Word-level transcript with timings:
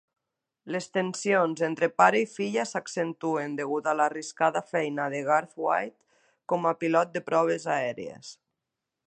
Les 0.75 0.85
tensions 0.95 1.59
entre 1.67 1.89
pare 2.01 2.21
i 2.23 2.29
filla 2.31 2.63
s'accentuen 2.69 3.53
degut 3.59 3.91
a 3.91 3.95
l'arriscada 3.99 4.65
feina 4.73 5.07
de 5.17 5.21
Garthwaite 5.29 5.99
com 6.55 6.69
a 6.73 6.77
pilot 6.83 7.15
de 7.19 7.25
proves 7.31 7.71
aèries. 7.77 8.35